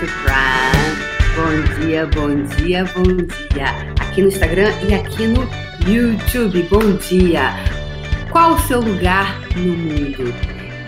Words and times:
Bom 0.00 0.06
dia, 1.78 2.06
bom 2.06 2.42
dia, 2.56 2.86
bom 2.86 3.02
dia. 3.52 3.66
Aqui 4.00 4.22
no 4.22 4.28
Instagram 4.28 4.70
e 4.88 4.94
aqui 4.94 5.26
no 5.26 5.42
YouTube. 5.86 6.62
Bom 6.70 6.96
dia. 6.96 7.50
Qual 8.32 8.54
o 8.54 8.60
seu 8.60 8.80
lugar 8.80 9.38
no 9.54 9.76
mundo? 9.76 10.32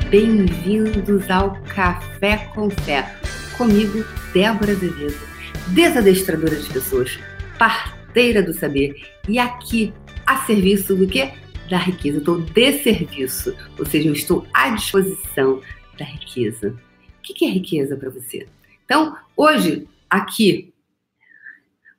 Bem-vindos 0.09 1.31
ao 1.31 1.61
Café 1.75 2.51
com 2.55 2.71
Fé. 2.71 3.15
Comigo, 3.59 4.03
Débora 4.33 4.73
Azevedo, 4.73 5.21
desadestradora 5.67 6.57
de 6.57 6.71
pessoas, 6.71 7.19
parteira 7.59 8.43
do 8.43 8.55
saber. 8.55 8.95
E 9.29 9.39
aqui, 9.39 9.93
a 10.27 10.39
serviço 10.47 10.97
do 10.97 11.07
quê? 11.07 11.33
Da 11.69 11.77
riqueza. 11.77 12.17
Estou 12.17 12.41
de 12.41 12.83
serviço, 12.83 13.55
ou 13.79 13.85
seja, 13.85 14.09
eu 14.09 14.15
estou 14.15 14.47
à 14.55 14.71
disposição 14.71 15.61
da 15.99 16.07
riqueza. 16.07 16.75
O 17.19 17.23
que 17.23 17.45
é 17.45 17.51
riqueza 17.51 17.95
para 17.95 18.09
você? 18.09 18.47
Então, 18.93 19.17
hoje, 19.35 19.89
aqui, 20.11 20.75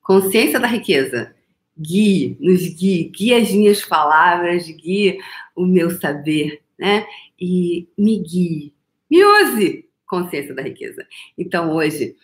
consciência 0.04 0.60
da 0.60 0.68
riqueza. 0.68 1.34
Guie, 1.76 2.38
nos 2.40 2.62
guie, 2.68 3.06
guie 3.10 3.34
as 3.34 3.52
minhas 3.52 3.84
palavras, 3.84 4.68
guie 4.68 5.18
o 5.56 5.66
meu 5.66 5.90
saber, 5.90 6.62
né? 6.78 7.08
E 7.42 7.90
me 7.98 8.20
guie, 8.20 8.76
me 9.10 9.26
use, 9.26 9.90
consciência 10.06 10.54
da 10.54 10.62
riqueza. 10.62 11.04
Então, 11.36 11.72
hoje, 11.72 12.16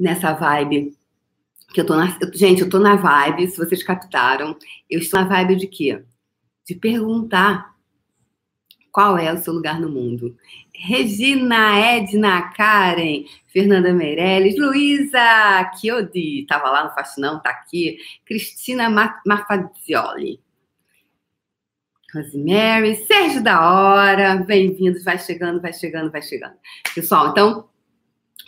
nessa 0.00 0.32
vibe, 0.32 0.96
que 1.74 1.82
eu 1.82 1.84
tô 1.84 1.94
na. 1.94 2.18
Gente, 2.32 2.62
eu 2.62 2.70
tô 2.70 2.78
na 2.78 2.96
vibe, 2.96 3.48
se 3.48 3.58
vocês 3.58 3.82
captaram, 3.82 4.56
eu 4.88 5.00
estou 5.00 5.20
na 5.20 5.28
vibe 5.28 5.56
de 5.56 5.66
quê? 5.66 6.02
De 6.66 6.74
perguntar 6.74 7.73
qual 8.94 9.18
é 9.18 9.32
o 9.32 9.38
seu 9.38 9.52
lugar 9.52 9.80
no 9.80 9.90
mundo. 9.90 10.36
Regina, 10.72 11.76
Edna, 11.76 12.52
Karen, 12.52 13.24
Fernanda 13.48 13.92
Meirelles, 13.92 14.56
Luísa 14.56 15.68
Chiodi, 15.74 16.42
estava 16.42 16.70
lá 16.70 16.84
no 16.84 16.94
Faxinão, 16.94 17.38
está 17.38 17.50
aqui. 17.50 17.98
Cristina 18.24 18.88
Mafazioli. 19.26 20.40
Rosemary, 22.14 23.04
Sérgio 23.06 23.42
da 23.42 23.68
Hora, 23.68 24.36
bem-vindos, 24.36 25.02
vai 25.02 25.18
chegando, 25.18 25.60
vai 25.60 25.72
chegando, 25.72 26.12
vai 26.12 26.22
chegando. 26.22 26.54
Pessoal, 26.94 27.30
então, 27.30 27.68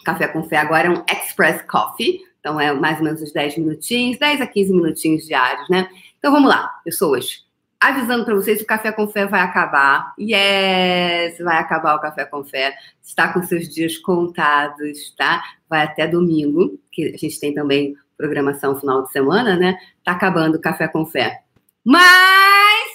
Café 0.05 0.29
com 0.29 0.45
Fé 0.45 0.59
agora 0.59 0.87
é 0.87 0.91
um 0.91 1.05
Express 1.11 1.63
Coffee, 1.63 2.21
então 2.39 2.61
é 2.61 2.73
mais 2.73 2.99
ou 2.99 3.05
menos 3.05 3.21
uns 3.21 3.33
10 3.33 3.59
minutinhos, 3.59 4.17
10 4.21 4.41
a 4.41 4.47
15 4.47 4.73
minutinhos 4.73 5.27
diários, 5.27 5.69
né? 5.69 5.89
Então 6.21 6.31
vamos 6.31 6.49
lá, 6.49 6.69
pessoas 6.85 7.46
avisando 7.81 8.25
para 8.25 8.35
vocês, 8.35 8.61
o 8.61 8.67
Café 8.67 8.93
com 8.93 9.09
Fé 9.09 9.27
vai 9.27 9.41
acabar. 9.41 10.15
Yes, 10.19 11.39
vai 11.39 11.59
acabar 11.59 11.95
o 11.95 12.01
Café 12.01 12.25
com 12.25 12.45
Fé. 12.45 12.77
Está 13.03 13.33
com 13.33 13.43
seus 13.43 13.69
dias 13.69 13.97
contados, 13.99 15.15
tá? 15.17 15.43
Vai 15.69 15.83
até 15.83 16.07
domingo, 16.07 16.81
que 16.91 17.15
a 17.15 17.17
gente 17.17 17.39
tem 17.39 17.55
também 17.55 17.97
programação 18.17 18.79
final 18.79 19.03
de 19.03 19.13
semana, 19.13 19.57
né? 19.57 19.79
Tá 20.05 20.13
acabando 20.13 20.57
o 20.57 20.61
Café 20.61 20.89
com 20.89 21.07
Fé. 21.07 21.43
Mas, 21.85 22.91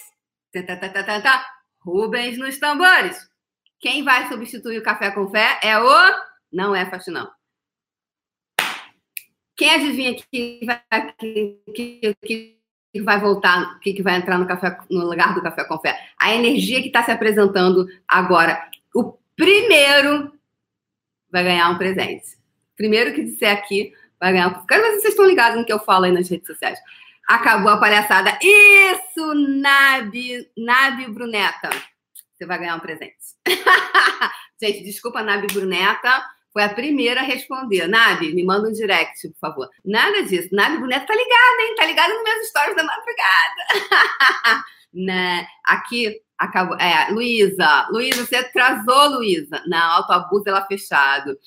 tá, 0.51 0.75
tá, 0.75 0.89
tá, 0.89 1.03
tá, 1.03 1.21
tá. 1.21 1.45
Rubens 1.79 2.37
nos 2.37 2.57
tambores. 2.57 3.29
Quem 3.79 4.03
vai 4.03 4.27
substituir 4.27 4.77
o 4.77 4.83
Café 4.83 5.11
com 5.11 5.27
Fé 5.29 5.59
é 5.63 5.79
o... 5.79 6.31
Não 6.51 6.75
é 6.75 6.85
Faxinão. 6.85 7.31
Quem 9.55 9.73
adivinha 9.73 10.15
que 10.15 10.59
vai... 10.65 11.13
Que, 11.13 11.61
que, 11.73 12.15
que 12.21 12.60
que 12.91 13.01
vai 13.01 13.19
voltar, 13.19 13.75
o 13.75 13.79
que, 13.79 13.93
que 13.93 14.03
vai 14.03 14.15
entrar 14.15 14.37
no 14.37 14.45
café 14.45 14.77
no 14.89 15.05
lugar 15.05 15.33
do 15.33 15.41
café 15.41 15.63
com 15.63 15.79
fé. 15.79 15.97
A 16.19 16.33
energia 16.33 16.81
que 16.81 16.87
está 16.87 17.03
se 17.03 17.11
apresentando 17.11 17.87
agora. 18.07 18.61
O 18.93 19.17
primeiro 19.35 20.33
vai 21.31 21.43
ganhar 21.43 21.69
um 21.69 21.77
presente. 21.77 22.37
Primeiro 22.75 23.13
que 23.13 23.23
disser 23.23 23.51
aqui 23.51 23.93
vai 24.19 24.33
ganhar. 24.33 24.65
Quero 24.67 24.83
ver 24.83 24.89
se 24.95 25.01
vocês 25.01 25.13
estão 25.13 25.25
ligados 25.25 25.57
no 25.57 25.65
que 25.65 25.71
eu 25.71 25.79
falo 25.79 26.05
aí 26.05 26.11
nas 26.11 26.29
redes 26.29 26.47
sociais. 26.47 26.79
Acabou 27.27 27.71
a 27.71 27.77
palhaçada. 27.77 28.37
Isso, 28.41 29.33
Nabi, 29.35 30.49
Nabi 30.57 31.09
Bruneta. 31.09 31.69
Você 32.33 32.45
vai 32.45 32.59
ganhar 32.59 32.75
um 32.75 32.79
presente. 32.79 33.15
Gente, 34.61 34.83
desculpa, 34.83 35.23
Nabi 35.23 35.47
Bruneta 35.47 36.25
foi 36.53 36.63
a 36.63 36.73
primeira 36.73 37.21
a 37.21 37.23
responder. 37.23 37.87
Nabi, 37.87 38.33
me 38.33 38.43
manda 38.43 38.67
um 38.67 38.71
direct, 38.71 39.29
por 39.29 39.39
favor. 39.39 39.69
Nada 39.83 40.23
disso. 40.23 40.49
Nabi 40.51 40.77
Boneta 40.77 41.05
tá 41.05 41.15
ligada, 41.15 41.61
hein? 41.61 41.75
Tá 41.75 41.85
ligada 41.85 42.13
nos 42.13 42.23
meus 42.23 42.47
stories 42.47 42.75
da 42.75 42.83
madrugada. 42.83 44.65
né? 44.93 45.47
Aqui 45.65 46.21
acabou. 46.37 46.77
É, 46.77 47.09
Luísa. 47.11 47.87
Luísa, 47.89 48.25
você 48.25 48.35
atrasou, 48.35 49.17
Luísa. 49.17 49.63
Na 49.67 49.95
autoabuso 49.95 50.43
ela 50.47 50.65
fechado. 50.65 51.37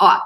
Ó, 0.00 0.20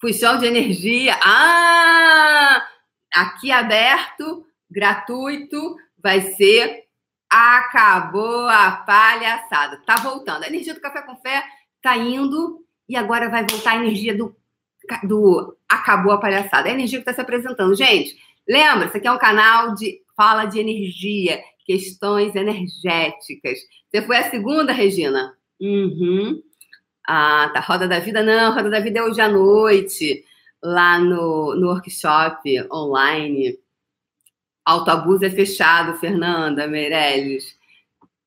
puxão 0.00 0.38
de 0.38 0.46
energia. 0.46 1.18
Ah! 1.22 2.68
Aqui 3.14 3.50
aberto, 3.50 4.46
gratuito, 4.70 5.76
vai 5.98 6.20
ser 6.34 6.82
acabou 7.32 8.46
a 8.46 8.72
palhaçada. 8.72 9.80
Tá 9.86 9.96
voltando. 9.96 10.44
A 10.44 10.48
energia 10.48 10.74
do 10.74 10.80
Café 10.80 11.00
com 11.00 11.16
Fé 11.16 11.42
tá 11.80 11.96
indo 11.96 12.61
e 12.88 12.96
agora 12.96 13.28
vai 13.28 13.46
voltar 13.46 13.72
a 13.72 13.76
energia 13.76 14.16
do, 14.16 14.34
do 15.04 15.56
acabou 15.68 16.12
a 16.12 16.18
palhaçada. 16.18 16.68
A 16.68 16.72
energia 16.72 16.98
que 16.98 17.02
está 17.02 17.14
se 17.14 17.20
apresentando. 17.20 17.74
Gente, 17.74 18.16
lembra, 18.48 18.86
isso 18.86 18.96
aqui 18.96 19.06
é 19.06 19.12
um 19.12 19.18
canal 19.18 19.74
de 19.74 20.00
fala 20.16 20.44
de 20.44 20.58
energia, 20.58 21.42
questões 21.64 22.34
energéticas. 22.34 23.58
Você 23.90 24.02
foi 24.02 24.16
a 24.16 24.30
segunda, 24.30 24.72
Regina? 24.72 25.34
Uhum. 25.60 26.42
Ah, 27.06 27.50
tá. 27.52 27.60
Roda 27.60 27.88
da 27.88 27.98
Vida, 27.98 28.22
não. 28.22 28.54
Roda 28.54 28.70
da 28.70 28.80
Vida 28.80 29.00
é 29.00 29.02
hoje 29.02 29.20
à 29.20 29.28
noite, 29.28 30.24
lá 30.62 30.98
no, 30.98 31.54
no 31.54 31.68
workshop 31.68 32.66
online. 32.72 33.58
Autoabuso 34.64 35.24
é 35.24 35.30
fechado, 35.30 35.98
Fernanda 35.98 36.68
Meirelles. 36.68 37.56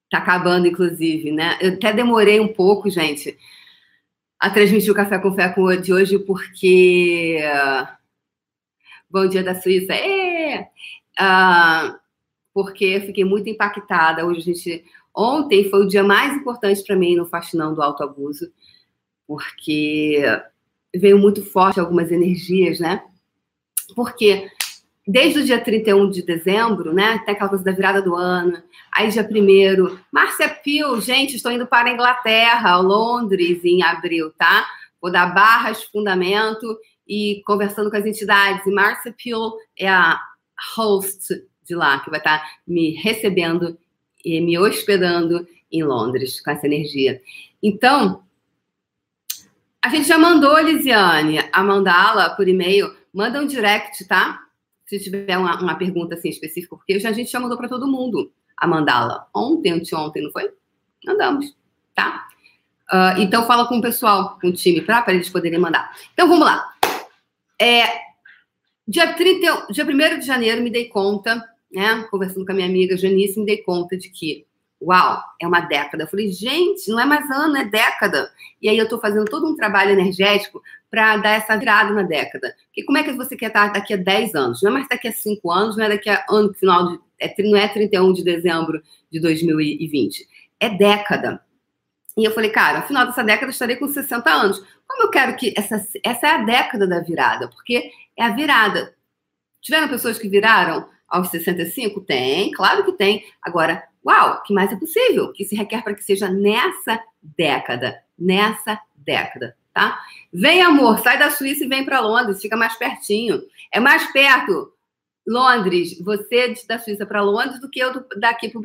Tá 0.09 0.17
acabando, 0.17 0.67
inclusive, 0.67 1.31
né? 1.31 1.57
Eu 1.61 1.73
até 1.73 1.93
demorei 1.93 2.39
um 2.39 2.47
pouco, 2.47 2.89
gente 2.89 3.37
a 4.45 4.49
transmitir 4.51 4.91
o 4.91 4.95
Café 4.95 5.17
com 5.17 5.33
Fé 5.33 5.49
com 5.49 5.75
de 5.75 5.91
hoje, 5.91 6.19
porque. 6.19 7.39
Bom 9.09 9.27
dia 9.27 9.43
da 9.43 9.59
Suíça! 9.59 9.91
É! 9.91 10.69
Uh, 11.19 11.97
porque 12.53 13.01
fiquei 13.01 13.25
muito 13.25 13.49
impactada. 13.49 14.23
Hoje 14.23 14.41
a 14.41 14.43
gente. 14.43 14.85
Ontem 15.15 15.67
foi 15.67 15.83
o 15.83 15.87
dia 15.87 16.03
mais 16.03 16.31
importante 16.35 16.83
para 16.83 16.95
mim 16.95 17.15
no 17.15 17.25
Faxinão 17.25 17.73
do 17.73 17.81
Autoabuso, 17.81 18.51
porque 19.25 20.21
veio 20.95 21.17
muito 21.17 21.43
forte 21.43 21.79
algumas 21.79 22.11
energias, 22.11 22.79
né? 22.79 23.03
Porque 23.95 24.47
desde 25.07 25.39
o 25.39 25.45
dia 25.45 25.59
31 25.59 26.09
de 26.09 26.23
dezembro, 26.23 26.93
né? 26.93 27.19
Tem 27.19 27.35
aquela 27.35 27.49
coisa 27.49 27.63
da 27.63 27.71
virada 27.71 28.01
do 28.01 28.15
ano. 28.15 28.61
Aí, 28.91 29.09
dia 29.09 29.27
1 29.29 29.97
Márcia 30.11 30.49
Pio, 30.49 30.99
gente, 30.99 31.35
estou 31.35 31.51
indo 31.51 31.67
para 31.67 31.89
a 31.89 31.93
Inglaterra, 31.93 32.77
Londres, 32.77 33.63
em 33.63 33.83
abril, 33.83 34.31
tá? 34.31 34.65
Vou 35.01 35.11
dar 35.11 35.27
barras, 35.27 35.83
fundamento 35.83 36.77
e 37.07 37.43
conversando 37.45 37.91
com 37.91 37.97
as 37.97 38.05
entidades. 38.05 38.65
E 38.65 38.71
Márcia 38.71 39.13
Pio 39.13 39.53
é 39.77 39.87
a 39.87 40.19
host 40.75 41.43
de 41.63 41.75
lá, 41.75 41.99
que 41.99 42.09
vai 42.09 42.19
estar 42.19 42.43
me 42.67 42.91
recebendo 42.91 43.77
e 44.23 44.41
me 44.41 44.57
hospedando 44.57 45.47
em 45.71 45.83
Londres 45.83 46.41
com 46.41 46.49
essa 46.49 46.65
energia. 46.65 47.21
Então, 47.61 48.23
a 49.83 49.89
gente 49.89 50.07
já 50.07 50.17
mandou, 50.17 50.57
Lisiane, 50.59 51.39
a 51.51 51.63
mandá-la 51.63 52.31
por 52.31 52.47
e-mail. 52.47 52.91
Manda 53.13 53.39
um 53.39 53.45
direct, 53.45 54.03
tá? 54.07 54.44
Se 54.85 54.99
tiver 54.99 55.37
uma, 55.37 55.59
uma 55.61 55.75
pergunta 55.75 56.15
assim 56.15 56.29
específica, 56.29 56.75
porque 56.75 56.93
a 56.93 57.11
gente 57.11 57.31
já 57.31 57.39
mandou 57.39 57.57
para 57.57 57.69
todo 57.69 57.87
mundo 57.87 58.31
a 58.55 58.67
mandá-la. 58.67 59.27
Ontem, 59.35 59.71
anteontem, 59.71 60.23
não 60.23 60.31
foi? 60.31 60.51
Mandamos, 61.05 61.55
tá? 61.93 62.27
Uh, 62.91 63.19
então 63.19 63.45
fala 63.45 63.67
com 63.67 63.79
o 63.79 63.81
pessoal, 63.81 64.37
com 64.39 64.47
o 64.47 64.53
time, 64.53 64.81
para 64.81 65.13
eles 65.13 65.29
poderem 65.29 65.59
mandar. 65.59 65.91
Então 66.13 66.27
vamos 66.27 66.45
lá. 66.45 66.71
É, 67.59 67.83
dia, 68.87 69.13
30, 69.13 69.67
dia 69.71 69.85
1 69.85 70.19
de 70.19 70.25
janeiro 70.25 70.61
me 70.61 70.69
dei 70.69 70.87
conta, 70.87 71.43
né? 71.71 72.05
Conversando 72.11 72.45
com 72.45 72.51
a 72.51 72.55
minha 72.55 72.67
amiga 72.67 72.95
Janice, 72.95 73.39
me 73.39 73.45
dei 73.45 73.57
conta 73.57 73.97
de 73.97 74.09
que 74.09 74.45
uau, 74.85 75.21
é 75.41 75.47
uma 75.47 75.61
década. 75.61 76.03
Eu 76.03 76.07
falei, 76.07 76.31
gente, 76.31 76.89
não 76.89 76.99
é 76.99 77.05
mais 77.05 77.29
ano, 77.29 77.57
é 77.57 77.65
década. 77.65 78.31
E 78.61 78.69
aí 78.69 78.77
eu 78.77 78.83
estou 78.83 78.99
fazendo 78.99 79.25
todo 79.25 79.47
um 79.47 79.55
trabalho 79.55 79.91
energético 79.91 80.61
para 80.89 81.17
dar 81.17 81.31
essa 81.31 81.57
virada 81.57 81.93
na 81.93 82.03
década. 82.03 82.55
Porque 82.67 82.83
como 82.83 82.97
é 82.97 83.03
que 83.03 83.11
você 83.13 83.35
quer 83.35 83.47
estar 83.47 83.73
daqui 83.73 83.93
a 83.93 83.97
10 83.97 84.35
anos? 84.35 84.61
Não 84.61 84.71
é 84.71 84.73
mais 84.73 84.87
daqui 84.87 85.07
a 85.07 85.11
5 85.11 85.51
anos, 85.51 85.75
não 85.75 85.85
é 85.85 85.89
daqui 85.89 86.09
a 86.09 86.23
ano 86.29 86.53
final 86.53 86.87
de. 86.87 86.99
É, 87.19 87.33
não 87.43 87.57
é 87.57 87.67
31 87.67 88.13
de 88.13 88.23
dezembro 88.23 88.81
de 89.11 89.19
2020. 89.19 90.27
É 90.59 90.69
década. 90.69 91.41
E 92.17 92.23
eu 92.23 92.31
falei, 92.31 92.49
cara, 92.49 92.79
no 92.79 92.85
final 92.85 93.05
dessa 93.05 93.23
década 93.23 93.47
eu 93.47 93.49
estarei 93.49 93.75
com 93.75 93.87
60 93.87 94.29
anos. 94.29 94.63
Como 94.87 95.03
eu 95.03 95.09
quero 95.09 95.35
que 95.35 95.53
essa, 95.57 95.85
essa 96.03 96.27
é 96.27 96.31
a 96.31 96.43
década 96.43 96.87
da 96.87 96.99
virada, 97.01 97.49
porque 97.49 97.91
é 98.17 98.23
a 98.23 98.29
virada. 98.29 98.93
Tiveram 99.61 99.89
pessoas 99.89 100.17
que 100.17 100.29
viraram 100.29 100.87
aos 101.07 101.29
65? 101.29 102.01
Tem, 102.01 102.51
claro 102.51 102.85
que 102.85 102.93
tem. 102.93 103.23
Agora, 103.41 103.83
Uau, 104.05 104.43
que 104.43 104.53
mais 104.53 104.71
é 104.71 104.75
possível? 104.75 105.25
O 105.25 105.33
que 105.33 105.43
se 105.43 105.55
requer 105.55 105.83
para 105.83 105.95
que 105.95 106.03
seja 106.03 106.29
nessa 106.29 107.01
década, 107.21 107.99
nessa 108.17 108.79
década. 108.95 109.57
tá? 109.73 109.99
Vem, 110.31 110.61
amor, 110.61 110.99
sai 110.99 111.17
da 111.17 111.31
Suíça 111.31 111.65
e 111.65 111.67
vem 111.67 111.83
para 111.83 111.99
Londres, 111.99 112.41
fica 112.41 112.55
mais 112.55 112.75
pertinho. 112.75 113.41
É 113.71 113.79
mais 113.79 114.11
perto 114.11 114.71
Londres, 115.27 115.99
você 115.99 116.53
da 116.67 116.77
Suíça 116.77 117.05
para 117.05 117.21
Londres 117.21 117.59
do 117.59 117.69
que 117.69 117.79
eu 117.79 118.05
daqui 118.19 118.49
pro, 118.49 118.61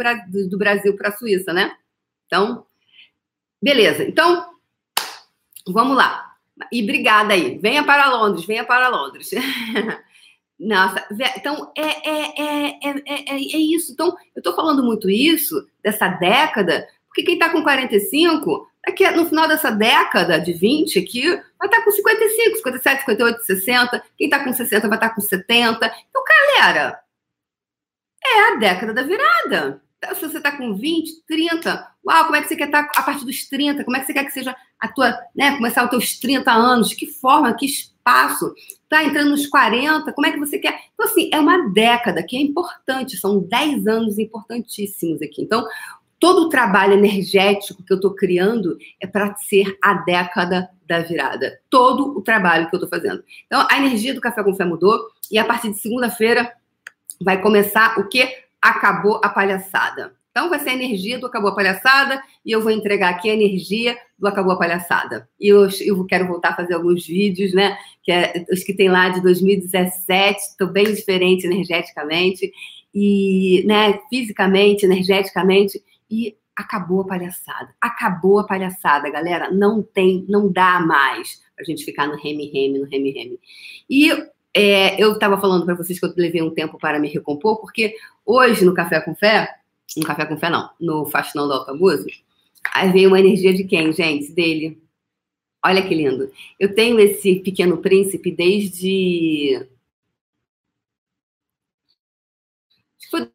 do 0.48 0.58
Brasil 0.58 0.94
para 0.94 1.08
a 1.08 1.16
Suíça, 1.16 1.54
né? 1.54 1.74
Então, 2.26 2.66
beleza. 3.62 4.04
Então, 4.04 4.46
vamos 5.66 5.96
lá. 5.96 6.36
E 6.70 6.82
obrigada 6.82 7.32
aí. 7.32 7.58
Venha 7.58 7.82
para 7.82 8.10
Londres, 8.10 8.44
venha 8.44 8.64
para 8.64 8.88
Londres. 8.88 9.30
Nossa, 10.60 11.02
então 11.38 11.72
é, 11.74 11.82
é, 11.82 12.34
é, 12.38 12.90
é, 13.06 13.34
é, 13.34 13.36
isso. 13.38 13.92
Então, 13.92 14.08
eu 14.36 14.40
estou 14.40 14.54
falando 14.54 14.84
muito 14.84 15.08
isso, 15.08 15.66
dessa 15.82 16.06
década, 16.06 16.86
porque 17.06 17.22
quem 17.22 17.34
está 17.34 17.48
com 17.48 17.62
45, 17.62 18.68
daqui, 18.86 19.08
no 19.12 19.26
final 19.26 19.48
dessa 19.48 19.70
década 19.70 20.38
de 20.38 20.52
20 20.52 20.98
aqui, 20.98 21.28
vai 21.58 21.66
estar 21.66 21.82
com 21.82 21.90
55, 21.90 22.56
57, 22.58 23.00
58, 23.00 23.42
60. 23.42 24.04
Quem 24.18 24.26
está 24.26 24.44
com 24.44 24.52
60 24.52 24.86
vai 24.86 24.98
estar 24.98 25.10
com 25.14 25.22
70. 25.22 25.86
Então, 26.10 26.22
galera, 26.24 27.00
é 28.22 28.52
a 28.52 28.56
década 28.56 28.92
da 28.92 29.02
virada. 29.02 29.82
Então, 29.96 30.14
se 30.14 30.20
você 30.20 30.36
está 30.36 30.52
com 30.52 30.74
20, 30.74 31.24
30, 31.26 31.94
uau, 32.06 32.24
como 32.24 32.36
é 32.36 32.42
que 32.42 32.48
você 32.48 32.56
quer 32.56 32.66
estar 32.66 32.84
tá 32.84 33.00
a 33.00 33.02
partir 33.02 33.24
dos 33.24 33.48
30? 33.48 33.82
Como 33.82 33.96
é 33.96 34.00
que 34.00 34.06
você 34.06 34.12
quer 34.12 34.24
que 34.24 34.32
seja 34.32 34.54
a 34.78 34.88
tua, 34.88 35.18
né, 35.34 35.56
começar 35.56 35.84
os 35.84 35.90
teus 35.90 36.18
30 36.18 36.52
anos? 36.52 36.92
Que 36.92 37.06
forma, 37.06 37.54
que 37.54 37.64
espaço? 37.64 37.99
Tá 38.88 39.04
entrando 39.04 39.30
nos 39.30 39.46
40, 39.46 40.12
como 40.12 40.26
é 40.26 40.32
que 40.32 40.38
você 40.38 40.58
quer? 40.58 40.80
Então, 40.94 41.06
assim, 41.06 41.30
é 41.32 41.38
uma 41.38 41.68
década 41.68 42.22
que 42.22 42.36
é 42.36 42.40
importante, 42.40 43.16
são 43.16 43.40
10 43.40 43.86
anos 43.86 44.18
importantíssimos 44.18 45.22
aqui. 45.22 45.42
Então, 45.42 45.66
todo 46.18 46.42
o 46.42 46.48
trabalho 46.48 46.92
energético 46.94 47.82
que 47.82 47.92
eu 47.92 47.96
estou 47.96 48.14
criando 48.14 48.76
é 49.00 49.06
para 49.06 49.34
ser 49.36 49.78
a 49.82 49.94
década 49.94 50.68
da 50.86 51.00
virada. 51.00 51.60
Todo 51.70 52.16
o 52.18 52.20
trabalho 52.20 52.68
que 52.68 52.74
eu 52.74 52.82
estou 52.82 52.90
fazendo. 52.90 53.24
Então, 53.46 53.66
a 53.70 53.78
energia 53.78 54.12
do 54.12 54.20
Café 54.20 54.42
com 54.42 54.54
Fé 54.54 54.64
mudou 54.64 54.98
e 55.30 55.38
a 55.38 55.44
partir 55.44 55.70
de 55.70 55.78
segunda-feira 55.78 56.52
vai 57.20 57.40
começar 57.40 57.98
o 57.98 58.08
que? 58.08 58.28
Acabou 58.60 59.20
a 59.24 59.28
palhaçada. 59.28 60.19
Então, 60.40 60.48
vai 60.48 60.58
ser 60.58 60.70
a 60.70 60.74
energia 60.74 61.18
do 61.18 61.26
Acabou 61.26 61.50
a 61.50 61.54
Palhaçada 61.54 62.22
e 62.42 62.50
eu 62.50 62.62
vou 62.62 62.70
entregar 62.70 63.10
aqui 63.10 63.28
a 63.28 63.34
energia 63.34 63.94
do 64.18 64.26
Acabou 64.26 64.52
a 64.54 64.58
Palhaçada. 64.58 65.28
E 65.38 65.48
eu, 65.48 65.68
eu 65.82 66.02
quero 66.06 66.26
voltar 66.26 66.52
a 66.52 66.56
fazer 66.56 66.72
alguns 66.72 67.06
vídeos, 67.06 67.52
né? 67.52 67.76
Que 68.02 68.10
é, 68.10 68.46
os 68.50 68.64
que 68.64 68.72
tem 68.72 68.88
lá 68.88 69.10
de 69.10 69.20
2017, 69.20 70.40
estou 70.40 70.68
bem 70.68 70.86
diferente 70.94 71.46
energeticamente 71.46 72.50
e, 72.94 73.62
né, 73.66 74.00
fisicamente, 74.08 74.86
energeticamente 74.86 75.84
e 76.10 76.34
acabou 76.56 77.02
a 77.02 77.06
palhaçada. 77.06 77.74
Acabou 77.78 78.38
a 78.38 78.44
palhaçada, 78.44 79.10
galera. 79.10 79.50
Não 79.50 79.82
tem, 79.82 80.24
não 80.26 80.50
dá 80.50 80.80
mais 80.80 81.42
a 81.58 81.62
gente 81.62 81.84
ficar 81.84 82.06
no 82.06 82.16
reme-reme, 82.16 82.78
no 82.78 82.86
reme-reme. 82.86 83.38
E 83.90 84.10
é, 84.56 84.98
eu 84.98 85.12
estava 85.12 85.38
falando 85.38 85.66
para 85.66 85.74
vocês 85.74 86.00
que 86.00 86.06
eu 86.06 86.14
levei 86.16 86.40
um 86.40 86.54
tempo 86.54 86.78
para 86.78 86.98
me 86.98 87.08
recompor, 87.08 87.60
porque 87.60 87.94
hoje 88.24 88.64
no 88.64 88.72
Café 88.72 89.00
com 89.02 89.14
Fé, 89.14 89.59
no 89.96 90.04
Café 90.04 90.24
com 90.26 90.38
Fé 90.38 90.50
não, 90.50 90.70
no 90.80 91.06
Faxinão 91.06 91.46
do 91.46 91.54
Altabuso, 91.54 92.06
aí 92.74 92.92
veio 92.92 93.08
uma 93.08 93.20
energia 93.20 93.52
de 93.52 93.64
quem, 93.64 93.92
gente? 93.92 94.32
Dele. 94.32 94.80
Olha 95.64 95.86
que 95.86 95.94
lindo. 95.94 96.30
Eu 96.58 96.74
tenho 96.74 96.98
esse 96.98 97.36
pequeno 97.40 97.78
príncipe 97.78 98.30
desde. 98.30 99.66
Foi 103.10 103.28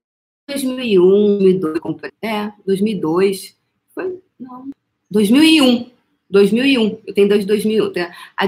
2001, 0.47 1.59
2002, 1.59 2.11
é, 2.21 2.51
2002, 2.65 3.57
foi, 3.93 4.19
não, 4.39 4.69
2001, 5.09 5.91
2001, 6.29 7.01
eu 7.05 7.13
tenho 7.13 7.27
desde 7.27 7.47
2001, 7.47 7.91
tem 7.91 8.03
a, 8.03 8.45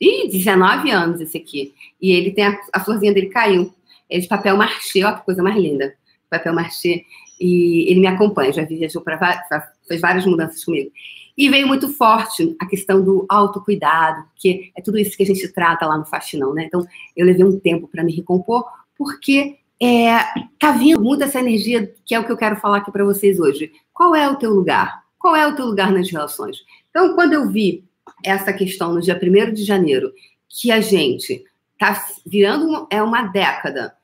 ih, 0.00 0.28
19 0.28 0.90
anos 0.90 1.20
esse 1.20 1.36
aqui, 1.36 1.74
e 2.00 2.12
ele 2.12 2.32
tem, 2.32 2.46
a, 2.46 2.60
a 2.72 2.80
florzinha 2.80 3.12
dele 3.12 3.28
caiu, 3.28 3.72
é 4.08 4.18
de 4.18 4.26
papel 4.26 4.56
marchê, 4.56 5.04
ó 5.04 5.12
que 5.12 5.24
coisa 5.24 5.42
mais 5.42 5.56
linda, 5.56 5.94
papel 6.30 6.54
marchê, 6.54 7.04
e 7.40 7.90
ele 7.90 8.00
me 8.00 8.06
acompanha, 8.06 8.52
já 8.52 8.64
viajou 8.64 9.02
para 9.02 9.42
fez 9.86 10.00
várias 10.00 10.26
mudanças 10.26 10.64
comigo. 10.64 10.90
E 11.36 11.48
veio 11.48 11.66
muito 11.66 11.88
forte 11.88 12.54
a 12.60 12.66
questão 12.66 13.02
do 13.02 13.26
autocuidado, 13.28 14.24
que 14.36 14.70
é 14.76 14.80
tudo 14.80 14.98
isso 14.98 15.16
que 15.16 15.22
a 15.24 15.26
gente 15.26 15.48
trata 15.48 15.86
lá 15.86 15.98
no 15.98 16.06
Faxinão, 16.06 16.54
né? 16.54 16.64
Então, 16.64 16.86
eu 17.16 17.26
levei 17.26 17.44
um 17.44 17.58
tempo 17.58 17.88
para 17.88 18.04
me 18.04 18.14
recompor, 18.14 18.64
porque 18.96 19.56
é, 19.82 20.16
tá 20.58 20.70
vindo 20.72 21.00
muito 21.00 21.24
essa 21.24 21.40
energia 21.40 21.92
que 22.04 22.14
é 22.14 22.20
o 22.20 22.24
que 22.24 22.30
eu 22.30 22.36
quero 22.36 22.56
falar 22.56 22.78
aqui 22.78 22.92
para 22.92 23.04
vocês 23.04 23.40
hoje. 23.40 23.72
Qual 23.92 24.14
é 24.14 24.28
o 24.30 24.36
teu 24.36 24.50
lugar? 24.50 25.02
Qual 25.18 25.34
é 25.34 25.46
o 25.46 25.56
teu 25.56 25.66
lugar 25.66 25.90
nas 25.90 26.08
relações? 26.08 26.58
Então, 26.90 27.14
quando 27.14 27.32
eu 27.32 27.50
vi 27.50 27.84
essa 28.24 28.52
questão 28.52 28.94
no 28.94 29.00
dia 29.00 29.18
1 29.20 29.52
de 29.52 29.64
janeiro, 29.64 30.12
que 30.48 30.70
a 30.70 30.80
gente 30.80 31.44
tá 31.78 32.06
virando 32.24 32.66
uma, 32.66 32.86
é 32.88 33.02
uma 33.02 33.22
década, 33.22 33.96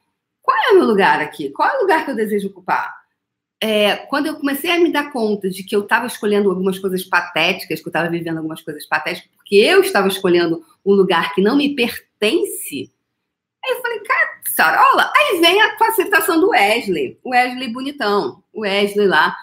qual 0.42 0.56
é 0.56 0.72
o 0.72 0.74
meu 0.76 0.84
lugar 0.84 1.20
aqui? 1.20 1.50
Qual 1.50 1.68
é 1.68 1.78
o 1.78 1.82
lugar 1.82 2.04
que 2.04 2.10
eu 2.10 2.16
desejo 2.16 2.48
ocupar? 2.48 2.99
É, 3.62 3.96
quando 3.96 4.26
eu 4.26 4.36
comecei 4.36 4.70
a 4.70 4.78
me 4.78 4.90
dar 4.90 5.12
conta 5.12 5.50
de 5.50 5.62
que 5.62 5.76
eu 5.76 5.82
estava 5.82 6.06
escolhendo 6.06 6.48
algumas 6.48 6.78
coisas 6.78 7.04
patéticas, 7.04 7.80
que 7.80 7.86
eu 7.86 7.90
estava 7.90 8.08
vivendo 8.08 8.38
algumas 8.38 8.62
coisas 8.62 8.86
patéticas, 8.86 9.30
porque 9.36 9.56
eu 9.56 9.82
estava 9.82 10.08
escolhendo 10.08 10.64
um 10.84 10.94
lugar 10.94 11.34
que 11.34 11.42
não 11.42 11.56
me 11.56 11.74
pertence, 11.74 12.90
Aí 13.64 13.72
eu 13.72 13.82
falei, 13.82 14.00
cara, 14.00 14.40
Sarola. 14.44 15.12
Aí 15.14 15.40
vem 15.40 15.60
a 15.60 15.76
facilitação 15.76 16.40
do 16.40 16.50
Wesley, 16.50 17.18
o 17.22 17.30
Wesley 17.30 17.72
bonitão, 17.72 18.42
o 18.52 18.62
Wesley 18.62 19.06
lá, 19.06 19.36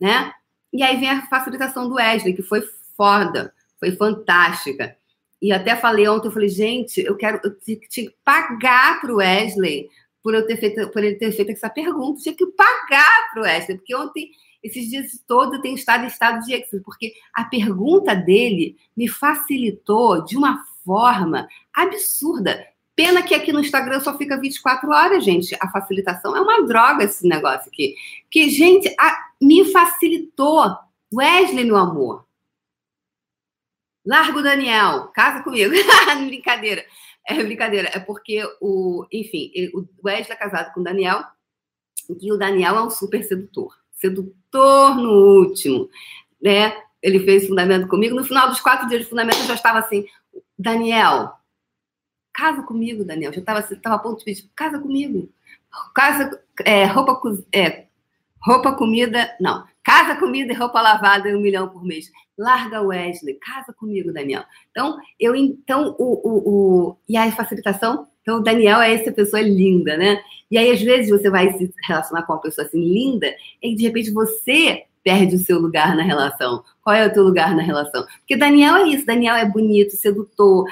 né? 0.00 0.32
E 0.72 0.82
aí 0.82 0.96
vem 0.96 1.10
a 1.10 1.26
facilitação 1.26 1.88
do 1.88 1.96
Wesley, 1.96 2.34
que 2.34 2.42
foi 2.42 2.62
foda, 2.96 3.52
foi 3.78 3.92
fantástica. 3.92 4.96
E 5.42 5.52
até 5.52 5.76
falei 5.76 6.08
ontem, 6.08 6.28
eu 6.28 6.32
falei, 6.32 6.48
gente, 6.48 7.00
eu 7.00 7.16
quero 7.16 7.40
eu 7.44 7.58
tinha 7.58 7.78
que 7.78 8.14
pagar 8.24 9.00
pro 9.00 9.16
Wesley 9.16 9.88
por 10.24 10.34
eu 10.34 10.46
ter 10.46 10.56
feito, 10.56 10.88
por 10.88 11.04
ele 11.04 11.16
ter 11.16 11.30
feito 11.32 11.52
essa 11.52 11.68
pergunta. 11.68 12.22
Tinha 12.22 12.34
que 12.34 12.46
pagar 12.46 13.30
pro 13.34 13.42
Wesley, 13.42 13.76
porque 13.76 13.94
ontem 13.94 14.30
esses 14.62 14.88
dias 14.88 15.22
todos 15.26 15.56
eu 15.56 15.60
tenho 15.60 15.74
estado 15.74 16.04
em 16.04 16.06
estado 16.06 16.42
de 16.42 16.54
êxito, 16.54 16.82
porque 16.82 17.12
a 17.34 17.44
pergunta 17.44 18.16
dele 18.16 18.78
me 18.96 19.06
facilitou 19.06 20.24
de 20.24 20.34
uma 20.34 20.64
forma 20.82 21.46
absurda. 21.74 22.66
Pena 22.96 23.22
que 23.22 23.34
aqui 23.34 23.52
no 23.52 23.60
Instagram 23.60 24.00
só 24.00 24.16
fica 24.16 24.40
24 24.40 24.88
horas, 24.88 25.22
gente. 25.22 25.54
A 25.60 25.68
facilitação 25.68 26.34
é 26.34 26.40
uma 26.40 26.64
droga 26.64 27.04
esse 27.04 27.28
negócio 27.28 27.68
aqui. 27.68 27.94
Que, 28.30 28.48
gente, 28.48 28.88
a, 28.98 29.18
me 29.42 29.70
facilitou. 29.70 30.74
Wesley, 31.12 31.64
meu 31.64 31.76
amor. 31.76 32.24
Largo 34.06 34.42
Daniel, 34.42 35.08
casa 35.08 35.42
comigo. 35.42 35.74
brincadeira. 36.26 36.84
É 37.26 37.42
brincadeira. 37.42 37.90
É 37.92 37.98
porque 37.98 38.42
o, 38.60 39.06
enfim, 39.10 39.50
o 39.74 39.84
Wesley 40.04 40.32
é 40.32 40.36
casado 40.36 40.72
com 40.72 40.80
o 40.80 40.84
Daniel 40.84 41.24
e 42.20 42.32
o 42.32 42.36
Daniel 42.36 42.76
é 42.76 42.82
um 42.82 42.90
super 42.90 43.22
sedutor. 43.24 43.74
Sedutor 43.92 44.96
no 44.96 45.40
último, 45.40 45.88
né? 46.42 46.76
Ele 47.02 47.20
fez 47.20 47.46
fundamento 47.46 47.88
comigo. 47.88 48.14
No 48.14 48.24
final 48.24 48.48
dos 48.48 48.60
quatro 48.60 48.88
dias 48.88 49.02
de 49.02 49.08
fundamento, 49.08 49.38
eu 49.38 49.46
já 49.46 49.54
estava 49.54 49.78
assim, 49.78 50.06
Daniel, 50.58 51.32
casa 52.32 52.62
comigo, 52.62 53.04
Daniel. 53.04 53.32
Já 53.32 53.40
estava 53.40 53.62
tava 53.62 53.96
a 53.96 53.98
ponto 53.98 54.18
de 54.18 54.24
pedir, 54.24 54.50
casa 54.54 54.78
comigo. 54.78 55.30
Casa, 55.94 56.42
é, 56.64 56.84
roupa, 56.84 57.20
é, 57.52 57.86
roupa, 58.40 58.72
comida, 58.72 59.34
não. 59.40 59.66
Casa, 59.84 60.16
comida 60.16 60.52
e 60.52 60.56
roupa 60.56 60.80
lavada 60.80 61.28
um 61.28 61.40
milhão 61.40 61.68
por 61.68 61.84
mês. 61.84 62.10
Larga 62.36 62.80
Wesley, 62.80 63.34
casa 63.34 63.72
comigo, 63.72 64.12
Daniel. 64.12 64.42
Então, 64.70 64.98
eu, 65.20 65.36
então, 65.36 65.94
o, 65.98 66.04
o, 66.04 66.48
o, 66.48 66.96
e 67.08 67.16
a 67.16 67.30
facilitação, 67.30 68.08
então, 68.22 68.38
o 68.38 68.42
Daniel 68.42 68.80
é 68.80 68.94
essa 68.94 69.12
pessoa 69.12 69.42
linda, 69.42 69.98
né? 69.98 70.18
E 70.50 70.56
aí, 70.56 70.70
às 70.70 70.80
vezes, 70.80 71.10
você 71.10 71.28
vai 71.28 71.52
se 71.52 71.70
relacionar 71.86 72.22
com 72.22 72.32
uma 72.32 72.40
pessoa 72.40 72.66
assim 72.66 72.80
linda, 72.82 73.30
e 73.62 73.74
de 73.74 73.82
repente 73.82 74.10
você 74.10 74.84
perde 75.04 75.36
o 75.36 75.38
seu 75.38 75.58
lugar 75.58 75.94
na 75.94 76.02
relação? 76.02 76.64
Qual 76.82 76.96
é 76.96 77.06
o 77.06 77.12
teu 77.12 77.22
lugar 77.22 77.54
na 77.54 77.62
relação? 77.62 78.06
Porque 78.20 78.36
Daniel 78.36 78.76
é 78.76 78.88
isso, 78.88 79.04
Daniel 79.04 79.36
é 79.36 79.44
bonito, 79.44 79.94
sedutor, 79.94 80.64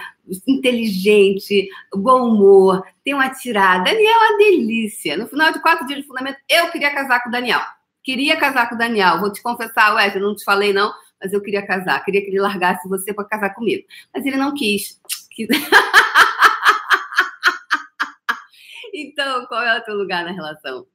inteligente, 0.49 1.69
bom 1.95 2.29
humor, 2.29 2.83
tem 3.05 3.13
uma 3.13 3.29
tirada. 3.29 3.85
Daniel 3.85 4.11
é 4.11 4.29
uma 4.31 4.39
delícia. 4.39 5.19
No 5.19 5.29
final 5.29 5.53
de 5.53 5.61
quatro 5.61 5.87
dias 5.87 6.01
de 6.01 6.07
fundamento, 6.07 6.39
eu 6.49 6.71
queria 6.71 6.95
casar 6.95 7.23
com 7.23 7.29
o 7.29 7.33
Daniel. 7.33 7.61
Queria 8.03 8.37
casar 8.37 8.69
com 8.69 8.75
o 8.75 8.79
Daniel. 8.79 9.21
Vou 9.21 9.33
te 9.33 9.41
confessar, 9.43 9.95
Wesley, 9.95 10.23
não 10.23 10.35
te 10.35 10.45
falei 10.45 10.73
não, 10.73 10.93
mas 11.21 11.33
eu 11.33 11.41
queria 11.41 11.65
casar. 11.67 12.05
Queria 12.05 12.21
que 12.21 12.29
ele 12.29 12.41
largasse 12.41 12.89
você 12.89 13.15
para 13.15 13.25
casar 13.25 13.55
comigo. 13.55 13.87
Mas 14.13 14.27
ele 14.27 14.37
não 14.37 14.53
quis. 14.55 15.01
então, 18.93 19.47
qual 19.47 19.63
é 19.63 19.79
o 19.79 19.85
teu 19.85 19.95
lugar 19.95 20.25
na 20.25 20.33
relação? 20.33 20.87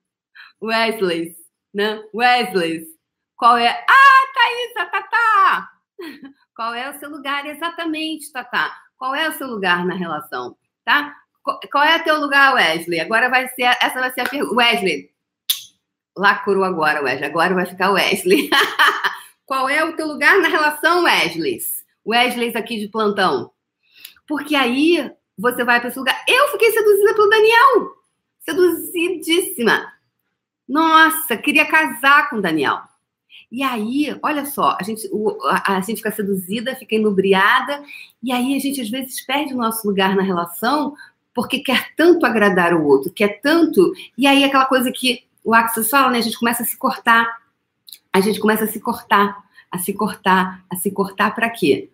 Wesley, 0.61 1.35
né? 1.73 2.03
Wesley, 2.13 2.85
qual 3.35 3.57
é? 3.57 3.69
Ah, 3.69 4.27
Thaisa, 4.33 4.85
Tatá! 4.91 5.71
Qual 6.55 6.73
é 6.73 6.89
o 6.89 6.97
seu 6.97 7.11
lugar 7.11 7.45
exatamente, 7.45 8.31
Tatá? 8.31 8.75
Qual 8.97 9.13
é 9.13 9.29
o 9.29 9.33
seu 9.33 9.47
lugar 9.47 9.85
na 9.85 9.93
relação, 9.93 10.57
tá? 10.83 11.15
Qual 11.71 11.83
é 11.83 11.97
o 11.97 12.03
teu 12.03 12.19
lugar, 12.19 12.55
Wesley? 12.55 12.99
Agora 12.99 13.29
vai 13.29 13.47
ser, 13.49 13.77
essa 13.79 13.99
vai 13.99 14.11
ser 14.11 14.21
a 14.21 14.29
pergunta. 14.29 14.55
Wesley, 14.55 15.11
lacrou 16.17 16.63
agora, 16.63 17.01
Wesley. 17.01 17.29
Agora 17.29 17.53
vai 17.53 17.65
ficar 17.65 17.91
Wesley. 17.91 18.49
Qual 19.45 19.69
é 19.69 19.83
o 19.83 19.95
teu 19.95 20.07
lugar 20.07 20.39
na 20.39 20.47
relação, 20.47 21.03
Wesley? 21.03 21.59
Wesley 22.05 22.51
aqui 22.55 22.79
de 22.79 22.87
plantão. 22.87 23.51
Porque 24.27 24.55
aí 24.55 25.09
você 25.37 25.63
vai 25.63 25.79
para 25.79 25.89
esse 25.89 25.99
lugar. 25.99 26.21
Eu 26.27 26.49
fiquei 26.49 26.71
seduzida 26.71 27.13
pelo 27.13 27.29
Daniel. 27.29 27.95
Seduzidíssima. 28.39 29.93
Nossa, 30.67 31.37
queria 31.37 31.65
casar 31.65 32.29
com 32.29 32.37
o 32.37 32.41
Daniel. 32.41 32.81
E 33.49 33.63
aí, 33.63 34.17
olha 34.21 34.45
só, 34.45 34.75
a 34.77 34.83
gente, 34.83 35.07
o, 35.11 35.37
a, 35.45 35.77
a, 35.77 35.81
gente 35.81 35.97
fica 35.97 36.11
seduzida, 36.11 36.75
fica 36.75 36.95
inubriada, 36.95 37.81
e 38.21 38.31
aí 38.33 38.53
a 38.53 38.59
gente 38.59 38.81
às 38.81 38.89
vezes 38.89 39.25
perde 39.25 39.53
o 39.53 39.57
nosso 39.57 39.87
lugar 39.87 40.15
na 40.17 40.21
relação 40.21 40.93
porque 41.37 41.59
quer 41.59 41.93
tanto 41.95 42.25
agradar 42.25 42.73
o 42.73 42.83
outro, 42.83 43.11
quer 43.11 43.39
tanto. 43.41 43.93
E 44.17 44.25
aí, 44.25 44.43
aquela 44.43 44.65
coisa 44.65 44.91
que 44.91 45.26
o 45.47 45.53
Axel 45.53 45.85
fala, 45.85 46.11
né? 46.11 46.17
A 46.17 46.21
gente 46.21 46.37
começa 46.37 46.61
a 46.61 46.65
se 46.65 46.75
cortar. 46.75 47.41
A 48.11 48.19
gente 48.19 48.37
começa 48.37 48.65
a 48.65 48.67
se 48.67 48.81
cortar, 48.81 49.45
a 49.71 49.77
se 49.77 49.93
cortar, 49.93 50.61
a 50.69 50.75
se 50.75 50.91
cortar 50.91 51.33
para 51.33 51.49
quê? 51.49 51.89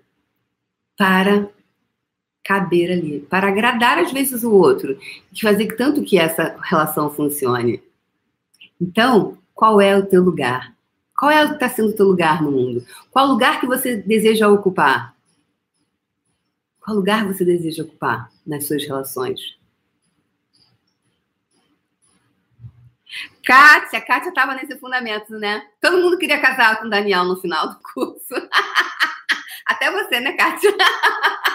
Para 0.98 1.48
caber 2.44 2.92
ali, 2.92 3.20
para 3.20 3.50
agradar 3.50 4.00
às 4.00 4.12
vezes 4.12 4.44
o 4.44 4.52
outro, 4.52 4.98
e 5.32 5.40
fazer 5.40 5.76
tanto 5.76 6.04
que 6.04 6.18
essa 6.18 6.58
relação 6.64 7.12
funcione. 7.12 7.80
Então, 8.82 9.38
qual 9.54 9.80
é 9.80 9.96
o 9.96 10.06
teu 10.08 10.24
lugar? 10.24 10.74
Qual 11.16 11.30
é 11.30 11.46
o 11.46 11.50
que 11.50 11.54
está 11.54 11.70
sendo 11.70 11.90
o 11.90 11.96
teu 11.96 12.08
lugar 12.08 12.42
no 12.42 12.52
mundo? 12.52 12.84
Qual 13.12 13.28
lugar 13.28 13.60
que 13.60 13.68
você 13.68 13.98
deseja 13.98 14.50
ocupar? 14.50 15.16
Qual 16.80 16.98
lugar 16.98 17.28
você 17.28 17.46
deseja 17.46 17.84
ocupar 17.84 18.32
nas 18.48 18.66
suas 18.66 18.84
relações? 18.84 19.56
Kátia, 23.46 24.02
Kátia 24.02 24.30
estava 24.30 24.56
nesse 24.56 24.78
fundamento, 24.80 25.32
né? 25.38 25.66
Todo 25.82 26.02
mundo 26.02 26.18
queria 26.18 26.40
casar 26.40 26.80
com 26.80 26.88
o 26.88 26.90
Daniel 26.90 27.26
no 27.26 27.40
final 27.40 27.70
do 27.70 27.80
curso. 27.94 28.34
Até 29.68 29.92
você, 29.92 30.20
né, 30.20 30.34
Kátia? 30.34 30.74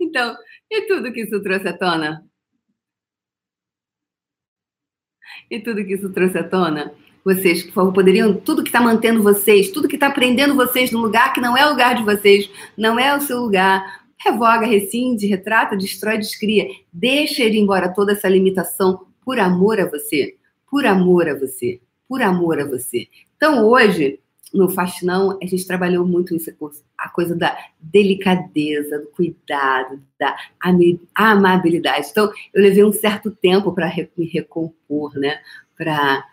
Então, 0.00 0.36
e 0.70 0.82
tudo 0.82 1.12
que 1.12 1.22
isso 1.22 1.42
trouxe 1.42 1.68
à 1.68 1.76
tona? 1.76 2.24
E 5.50 5.58
tudo 5.60 5.84
que 5.84 5.94
isso 5.94 6.12
trouxe 6.12 6.38
à 6.38 6.48
tona? 6.48 6.94
Vocês, 7.24 7.64
por 7.64 7.72
favor, 7.72 7.92
poderiam, 7.92 8.34
tudo 8.34 8.62
que 8.62 8.68
está 8.68 8.80
mantendo 8.80 9.22
vocês, 9.22 9.70
tudo 9.70 9.88
que 9.88 9.96
está 9.96 10.10
prendendo 10.10 10.54
vocês 10.54 10.92
no 10.92 11.00
lugar 11.00 11.32
que 11.32 11.40
não 11.40 11.56
é 11.56 11.66
o 11.66 11.70
lugar 11.70 11.94
de 11.94 12.04
vocês, 12.04 12.50
não 12.76 12.98
é 12.98 13.14
o 13.14 13.20
seu 13.20 13.40
lugar, 13.40 14.07
revoga, 14.20 14.66
rescinde, 14.66 15.26
retrata, 15.26 15.76
destrói, 15.76 16.18
descria. 16.18 16.68
Deixa 16.92 17.44
ir 17.44 17.56
embora 17.56 17.92
toda 17.92 18.12
essa 18.12 18.28
limitação 18.28 19.06
por 19.24 19.38
amor 19.38 19.80
a 19.80 19.86
você, 19.86 20.36
por 20.70 20.86
amor 20.86 21.28
a 21.28 21.34
você, 21.34 21.80
por 22.08 22.22
amor 22.22 22.60
a 22.60 22.64
você. 22.64 23.06
Então, 23.36 23.66
hoje, 23.66 24.18
no 24.52 24.68
Fastinão, 24.68 25.38
a 25.42 25.46
gente 25.46 25.66
trabalhou 25.66 26.06
muito 26.06 26.34
isso, 26.34 26.50
a 26.96 27.08
coisa 27.08 27.36
da 27.36 27.56
delicadeza, 27.80 28.98
do 28.98 29.08
cuidado, 29.08 30.02
da 30.18 30.36
amabilidade. 31.14 32.08
Então, 32.10 32.32
eu 32.54 32.62
levei 32.62 32.84
um 32.84 32.92
certo 32.92 33.30
tempo 33.30 33.72
para 33.72 33.92
me 34.16 34.26
recompor, 34.26 35.14
né? 35.14 35.38
Pra... 35.76 36.24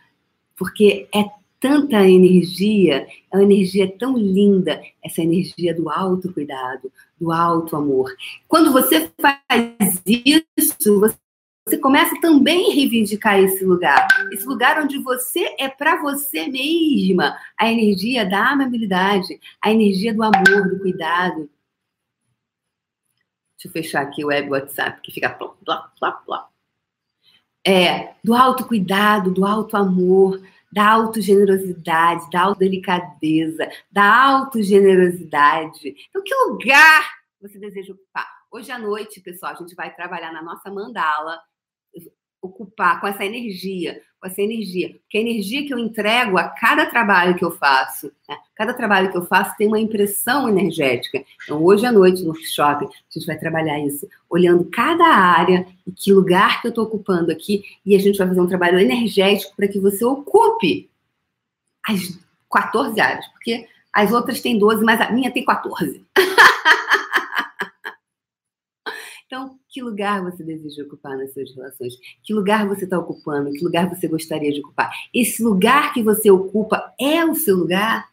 Porque 0.58 1.08
é 1.13 1.25
tanta 1.60 2.08
energia, 2.08 3.08
é 3.32 3.38
uma 3.38 3.44
energia 3.44 3.92
tão 3.98 4.18
linda, 4.18 4.82
essa 5.04 5.22
energia 5.22 5.74
do 5.74 5.89
autocuidado, 5.89 6.92
do 7.20 7.32
alto 7.32 7.76
amor. 7.76 8.14
Quando 8.48 8.72
você 8.72 9.12
faz 9.20 10.02
isso, 10.06 11.00
você 11.68 11.78
começa 11.80 12.20
também 12.22 12.72
a 12.72 12.76
reivindicar 12.76 13.40
esse 13.40 13.66
lugar. 13.66 14.08
Esse 14.32 14.46
lugar 14.46 14.80
onde 14.82 15.00
você 15.00 15.56
é 15.58 15.68
para 15.68 16.02
você 16.02 16.48
mesma. 16.48 17.38
A 17.58 17.72
energia 17.72 18.28
da 18.28 18.52
amabilidade, 18.52 19.40
a 19.62 19.72
energia 19.72 20.14
do 20.14 20.22
amor, 20.22 20.70
do 20.70 20.80
cuidado. 20.80 21.50
Deixa 23.58 23.68
eu 23.68 23.72
fechar 23.72 24.02
aqui 24.02 24.24
o 24.24 24.28
web 24.28 24.50
WhatsApp, 24.50 25.02
que 25.02 25.12
fica 25.12 25.30
plá, 25.30 25.92
plá, 25.98 26.12
plá. 26.12 26.50
É, 27.66 28.14
do 28.24 28.36
autocuidado, 28.36 29.32
do 29.32 29.44
alto 29.44 29.76
amor, 29.76 30.40
da 30.75 30.91
autogenerosidade, 30.91 32.29
da 32.29 32.41
autodelicadeza, 32.41 33.65
da 33.89 34.24
autogenerosidade. 34.25 35.96
Então, 36.10 36.22
que 36.22 36.36
lugar 36.36 37.10
você 37.39 37.58
deseja 37.58 37.94
ocupar? 37.94 38.27
Hoje 38.51 38.74
à 38.74 38.77
noite, 38.77 39.22
pessoal, 39.22 39.53
a 39.53 39.55
gente 39.55 39.74
vai 39.74 39.96
trabalhar 39.96 40.34
na 40.34 40.41
nossa 40.41 40.70
mandala 40.70 41.39
ocupar 42.41 43.00
com 43.00 43.08
essa 43.08 43.25
energia, 43.25 44.01
essa 44.27 44.41
energia. 44.41 44.89
Porque 44.89 45.17
a 45.17 45.22
energia 45.22 45.65
que 45.65 45.74
eu 45.74 45.79
entrego 45.79 46.38
a 46.38 46.44
cada 46.44 46.86
trabalho 46.86 47.36
que 47.36 47.44
eu 47.44 47.51
faço, 47.51 48.12
né? 48.27 48.38
cada 48.55 48.74
trabalho 48.74 49.12
que 49.12 49.17
eu 49.17 49.25
faço 49.25 49.55
tem 49.58 49.67
uma 49.67 49.79
impressão 49.79 50.50
energética. 50.50 51.24
Então, 51.44 51.63
hoje 51.63 51.86
à 51.86 51.91
noite, 51.91 52.24
no 52.24 52.36
shopping, 52.36 52.86
a 52.86 53.13
gente 53.13 53.25
vai 53.25 53.38
trabalhar 53.38 53.79
isso, 53.79 54.08
olhando 54.29 54.65
cada 54.65 55.05
área 55.05 55.67
e 55.86 55.91
que 55.91 56.13
lugar 56.13 56.62
que 56.62 56.67
eu 56.67 56.70
estou 56.70 56.86
ocupando 56.86 57.32
aqui, 57.32 57.63
e 57.86 57.96
a 57.96 58.00
gente 58.00 58.17
vai 58.17 58.27
fazer 58.27 58.41
um 58.41 58.48
trabalho 58.48 58.79
energético 58.79 59.55
para 59.55 59.67
que 59.67 59.79
você 59.79 60.03
ocupe 60.03 60.89
as 61.88 62.20
14 62.51 63.00
áreas, 63.00 63.27
porque 63.27 63.67
as 63.94 64.12
outras 64.12 64.41
têm 64.41 64.58
12, 64.58 64.84
mas 64.84 65.00
a 65.00 65.12
minha 65.12 65.32
tem 65.32 65.46
14. 65.46 66.03
Que 69.75 69.82
lugar 69.82 70.24
você 70.24 70.41
deseja 70.41 70.84
ocupar 70.84 71.17
nas 71.17 71.34
suas 71.34 71.53
relações? 71.53 71.96
Que 72.24 72.34
lugar 72.34 72.65
você 72.65 72.86
está 72.86 72.98
ocupando? 72.98 73.51
Que 73.51 73.62
lugar 73.62 73.89
você 73.89 74.08
gostaria 74.08 74.50
de 74.50 74.62
ocupar? 74.62 74.89
Esse 75.13 75.44
lugar 75.44 75.94
que 75.94 76.01
você 76.01 76.32
ocupa 76.32 76.94
é 76.98 77.25
o 77.25 77.36
seu 77.36 77.58
lugar? 77.58 78.10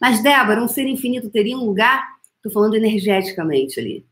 Mas, 0.00 0.20
Débora, 0.20 0.60
um 0.60 0.66
ser 0.66 0.88
infinito 0.88 1.30
teria 1.30 1.56
um 1.56 1.64
lugar? 1.64 2.04
Estou 2.34 2.50
falando 2.50 2.74
energeticamente 2.74 3.78
ali. 3.78 4.04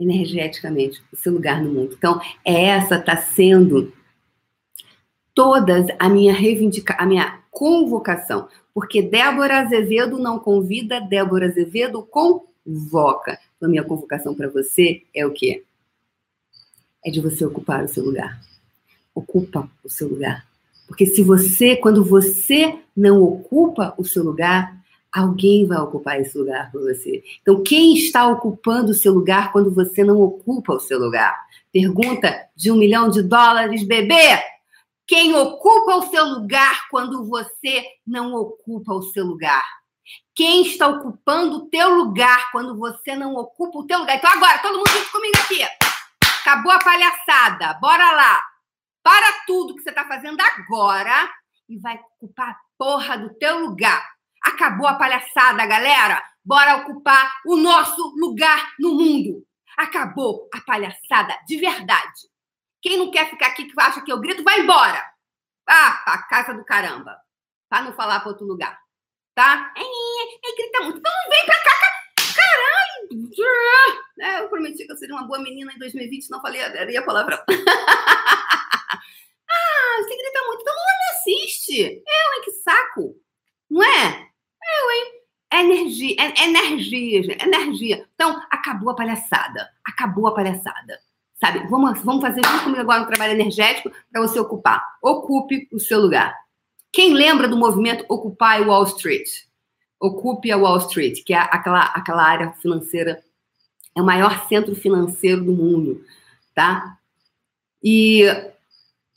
Energeticamente, 0.00 1.02
o 1.12 1.16
seu 1.16 1.34
lugar 1.34 1.62
no 1.62 1.70
mundo. 1.70 1.94
Então, 1.98 2.18
é 2.42 2.68
essa 2.68 2.94
está 2.94 3.18
sendo 3.18 3.92
todas 5.34 5.86
a 5.98 6.08
minha 6.08 6.32
reivindicação, 6.32 7.04
a 7.04 7.06
minha 7.06 7.42
convocação. 7.50 8.48
Porque 8.72 9.02
Débora 9.02 9.60
Azevedo 9.60 10.18
não 10.18 10.38
convida, 10.38 10.98
Débora 10.98 11.48
Azevedo 11.48 12.02
convoca. 12.02 13.38
Então, 13.56 13.68
a 13.68 13.70
minha 13.70 13.84
convocação 13.84 14.34
para 14.34 14.48
você 14.48 15.02
é 15.14 15.26
o 15.26 15.32
quê? 15.32 15.64
É 17.04 17.10
de 17.10 17.20
você 17.20 17.44
ocupar 17.44 17.84
o 17.84 17.88
seu 17.88 18.04
lugar. 18.04 18.40
Ocupa 19.14 19.70
o 19.82 19.88
seu 19.88 20.08
lugar. 20.08 20.46
Porque 20.86 21.06
se 21.06 21.22
você, 21.22 21.76
quando 21.76 22.04
você 22.04 22.78
não 22.96 23.22
ocupa 23.22 23.94
o 23.98 24.04
seu 24.04 24.22
lugar, 24.22 24.76
alguém 25.12 25.66
vai 25.66 25.78
ocupar 25.78 26.20
esse 26.20 26.36
lugar 26.36 26.70
por 26.70 26.82
você. 26.82 27.24
Então, 27.40 27.62
quem 27.62 27.94
está 27.96 28.28
ocupando 28.28 28.90
o 28.90 28.94
seu 28.94 29.12
lugar 29.12 29.52
quando 29.52 29.70
você 29.70 30.04
não 30.04 30.20
ocupa 30.20 30.74
o 30.74 30.80
seu 30.80 30.98
lugar? 30.98 31.34
Pergunta 31.72 32.48
de 32.54 32.70
um 32.70 32.76
milhão 32.76 33.08
de 33.08 33.22
dólares, 33.22 33.82
bebê! 33.82 34.38
Quem 35.06 35.34
ocupa 35.34 35.96
o 35.96 36.10
seu 36.10 36.24
lugar 36.24 36.88
quando 36.90 37.24
você 37.24 37.84
não 38.06 38.34
ocupa 38.34 38.92
o 38.92 39.02
seu 39.02 39.24
lugar? 39.24 39.64
Quem 40.34 40.66
está 40.66 40.86
ocupando 40.86 41.56
o 41.56 41.70
teu 41.70 41.88
lugar 41.96 42.50
quando 42.52 42.76
você 42.76 43.16
não 43.16 43.34
ocupa 43.34 43.78
o 43.78 43.86
teu 43.86 43.98
lugar? 44.00 44.16
Então 44.16 44.30
agora, 44.30 44.58
todo 44.58 44.78
mundo 44.78 44.90
junto 44.90 45.10
comigo 45.10 45.38
aqui. 45.38 45.62
Acabou 46.40 46.72
a 46.72 46.78
palhaçada. 46.78 47.74
Bora 47.80 48.12
lá. 48.12 48.40
Para 49.02 49.44
tudo 49.46 49.74
que 49.74 49.82
você 49.82 49.90
está 49.90 50.06
fazendo 50.06 50.40
agora 50.40 51.32
e 51.68 51.78
vai 51.78 51.98
ocupar 52.20 52.50
a 52.50 52.60
porra 52.78 53.16
do 53.18 53.34
teu 53.34 53.60
lugar. 53.60 54.06
Acabou 54.42 54.86
a 54.86 54.94
palhaçada, 54.94 55.64
galera. 55.66 56.22
Bora 56.44 56.76
ocupar 56.76 57.40
o 57.46 57.56
nosso 57.56 58.14
lugar 58.16 58.72
no 58.78 58.94
mundo. 58.94 59.44
Acabou 59.76 60.48
a 60.54 60.60
palhaçada 60.60 61.36
de 61.46 61.56
verdade. 61.56 62.28
Quem 62.82 62.98
não 62.98 63.10
quer 63.10 63.28
ficar 63.30 63.48
aqui 63.48 63.64
que 63.64 63.80
acha 63.80 64.02
que 64.02 64.12
eu 64.12 64.20
grito, 64.20 64.44
vai 64.44 64.60
embora. 64.60 65.02
Ah, 65.68 66.02
pra 66.04 66.22
casa 66.24 66.54
do 66.54 66.64
caramba. 66.64 67.16
Para 67.68 67.82
não 67.82 67.92
falar 67.94 68.20
para 68.20 68.28
outro 68.28 68.46
lugar 68.46 68.85
tá? 69.36 69.72
É, 69.76 69.82
é, 69.82 69.84
é, 69.84 70.56
grita 70.56 70.80
muito. 70.80 70.98
Então 70.98 71.12
vem 71.30 71.44
pra 71.44 71.62
cá, 71.62 71.70
caralho! 72.34 73.26
É, 74.18 74.40
eu 74.40 74.48
prometi 74.48 74.86
que 74.86 74.92
eu 74.92 74.96
seria 74.96 75.14
uma 75.14 75.26
boa 75.26 75.38
menina 75.38 75.70
em 75.72 75.78
2020, 75.78 76.30
não 76.30 76.40
falei 76.40 76.62
a 76.62 77.02
palavra. 77.02 77.36
ah, 77.46 77.46
você 79.98 80.16
grita 80.16 80.42
muito, 80.46 80.62
então 80.62 80.74
não 80.74 80.82
assiste. 81.12 81.82
Eu, 81.82 81.92
hein, 81.92 82.42
que 82.44 82.50
saco. 82.52 83.14
Não 83.70 83.82
é? 83.82 84.30
Eu, 84.80 84.90
hein? 84.90 85.12
Energia, 85.52 86.16
é, 86.18 86.44
energia, 86.44 87.36
energia. 87.44 88.08
Então, 88.14 88.42
acabou 88.50 88.90
a 88.90 88.96
palhaçada. 88.96 89.68
Acabou 89.86 90.26
a 90.28 90.34
palhaçada. 90.34 90.98
Sabe? 91.34 91.66
Vamos, 91.68 92.00
vamos 92.00 92.22
fazer 92.22 92.42
junto 92.42 92.64
comigo 92.64 92.80
agora 92.80 93.02
um 93.02 93.06
trabalho 93.06 93.34
energético 93.34 93.92
para 94.10 94.22
você 94.22 94.40
ocupar. 94.40 94.82
Ocupe 95.02 95.68
o 95.70 95.78
seu 95.78 96.00
lugar. 96.00 96.34
Quem 96.96 97.12
lembra 97.12 97.46
do 97.46 97.58
movimento 97.58 98.06
Occupy 98.08 98.64
Wall 98.66 98.84
Street? 98.84 99.28
Ocupe 100.00 100.50
a 100.50 100.56
Wall 100.56 100.78
Street, 100.78 101.22
que 101.24 101.34
é 101.34 101.36
aquela, 101.36 101.82
aquela 101.82 102.22
área 102.22 102.52
financeira, 102.52 103.22
é 103.94 104.00
o 104.00 104.04
maior 104.04 104.48
centro 104.48 104.74
financeiro 104.74 105.44
do 105.44 105.52
mundo, 105.52 106.02
tá? 106.54 106.96
E 107.84 108.22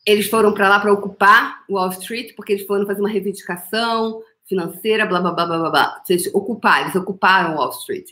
eles 0.05 0.29
foram 0.29 0.53
para 0.53 0.67
lá 0.67 0.81
para 0.81 0.91
ocupar 0.91 1.63
Wall 1.69 1.87
Street, 1.91 2.35
porque 2.35 2.51
eles 2.51 2.67
foram 2.67 2.85
fazer 2.85 2.99
uma 2.99 3.07
reivindicação, 3.07 4.21
financeira, 4.45 5.05
blá, 5.05 5.21
blá, 5.21 5.31
blá, 5.31 5.45
blá, 5.45 5.57
blá, 5.59 5.69
blá. 5.69 6.01
Vocês 6.03 6.27
ocuparam, 6.33 6.83
eles 6.83 6.95
ocuparam 6.97 7.55
Wall 7.55 7.69
Street. 7.69 8.09